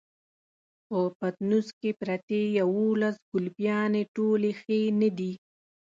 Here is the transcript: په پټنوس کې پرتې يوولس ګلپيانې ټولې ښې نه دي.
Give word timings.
په 0.87 0.99
پټنوس 1.19 1.67
کې 1.79 1.91
پرتې 1.99 2.41
يوولس 2.59 3.15
ګلپيانې 3.31 4.03
ټولې 4.15 4.51
ښې 4.61 4.79
نه 4.99 5.09
دي. 5.17 5.33